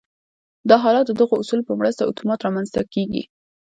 دا 0.69 0.75
حالت 0.83 1.05
د 1.07 1.11
دغو 1.19 1.35
اصولو 1.41 1.67
په 1.69 1.73
مرسته 1.79 2.01
اتومات 2.05 2.39
رامنځته 2.45 2.81
کېږي 2.93 3.23